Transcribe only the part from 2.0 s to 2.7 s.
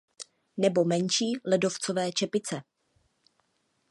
čepice.